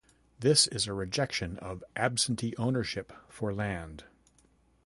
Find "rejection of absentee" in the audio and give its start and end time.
0.95-2.55